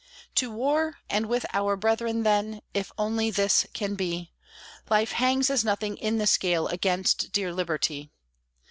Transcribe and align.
To 0.33 0.49
war, 0.51 0.97
and 1.11 1.27
with 1.27 1.45
our 1.53 1.77
brethren, 1.77 2.23
then, 2.23 2.61
if 2.73 2.91
only 2.97 3.29
this 3.29 3.67
can 3.73 3.93
be! 3.93 4.31
Life 4.89 5.11
hangs 5.11 5.51
as 5.51 5.63
nothing 5.63 5.95
in 5.97 6.17
the 6.17 6.25
scale 6.25 6.65
against 6.69 7.31
dear 7.31 7.53
Liberty! 7.53 8.09